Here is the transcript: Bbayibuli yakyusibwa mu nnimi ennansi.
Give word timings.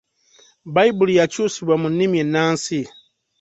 Bbayibuli 0.69 1.13
yakyusibwa 1.19 1.75
mu 1.81 1.87
nnimi 1.91 2.17
ennansi. 2.23 2.79